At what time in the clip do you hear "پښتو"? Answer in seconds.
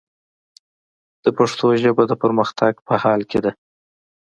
1.37-1.65